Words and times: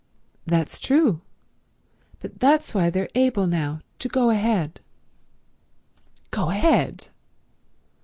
"That's 0.47 0.79
true. 0.79 1.21
But 2.21 2.39
that's 2.39 2.73
why 2.73 2.89
they're 2.89 3.11
able 3.13 3.45
now 3.45 3.81
to 3.99 4.09
go 4.09 4.31
ahead." 4.31 4.79
"Go 6.31 6.49
ahead!" 6.49 7.09